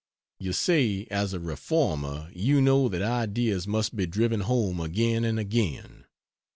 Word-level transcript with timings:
You 0.39 0.51
say, 0.51 1.05
"As 1.11 1.31
a 1.31 1.39
reformer, 1.39 2.31
you 2.33 2.59
know 2.59 2.89
that 2.89 3.03
ideas 3.03 3.67
must 3.67 3.95
be 3.95 4.07
driven 4.07 4.39
home 4.39 4.79
again 4.79 5.23
and 5.23 5.37
again." 5.37 6.05